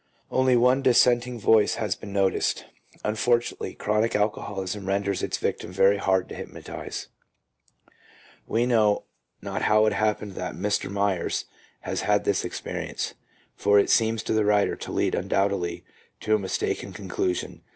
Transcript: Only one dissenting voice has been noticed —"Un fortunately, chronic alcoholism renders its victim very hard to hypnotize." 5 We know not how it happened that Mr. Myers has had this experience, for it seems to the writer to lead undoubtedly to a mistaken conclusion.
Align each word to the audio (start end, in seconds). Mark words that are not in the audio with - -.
Only 0.31 0.55
one 0.57 0.81
dissenting 0.81 1.39
voice 1.39 1.75
has 1.75 1.93
been 1.95 2.11
noticed 2.11 2.65
—"Un 3.05 3.13
fortunately, 3.13 3.75
chronic 3.75 4.15
alcoholism 4.15 4.87
renders 4.87 5.21
its 5.21 5.37
victim 5.37 5.71
very 5.71 5.97
hard 5.97 6.27
to 6.29 6.35
hypnotize." 6.35 7.07
5 7.85 7.93
We 8.47 8.65
know 8.65 9.03
not 9.43 9.61
how 9.61 9.85
it 9.85 9.93
happened 9.93 10.31
that 10.31 10.55
Mr. 10.55 10.89
Myers 10.89 11.45
has 11.81 12.01
had 12.01 12.23
this 12.23 12.43
experience, 12.43 13.13
for 13.55 13.77
it 13.77 13.91
seems 13.91 14.23
to 14.23 14.33
the 14.33 14.43
writer 14.43 14.75
to 14.75 14.91
lead 14.91 15.13
undoubtedly 15.13 15.83
to 16.21 16.33
a 16.33 16.39
mistaken 16.39 16.93
conclusion. 16.93 17.61